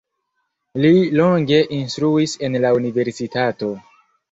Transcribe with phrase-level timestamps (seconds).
[0.85, 3.73] Li longe instruis en la universitato.